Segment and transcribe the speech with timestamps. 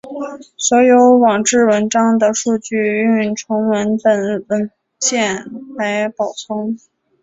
[0.57, 6.79] 所有网志文章的数据用纯文本文件来保存。